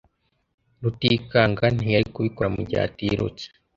Rutikanga 0.81 1.65
ntiyari 1.75 2.07
kubikora 2.15 2.47
mugihe 2.55 2.81
atirutse. 2.87 3.45